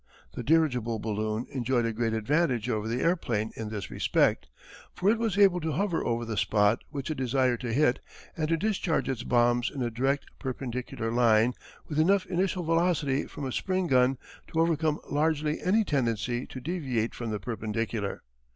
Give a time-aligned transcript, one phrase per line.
[0.33, 4.49] The dirigible balloon enjoyed a great advantage over the airplane in this respect,
[4.95, 7.99] for it was able to hover over the spot which it desired to hit
[8.35, 11.53] and to discharge its bombs in a direct perpendicular line
[11.87, 14.17] with enough initial velocity from a spring gun
[14.47, 18.23] to overcome largely any tendency to deviate from the perpendicular.